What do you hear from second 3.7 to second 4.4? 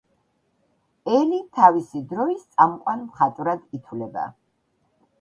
ითვლება.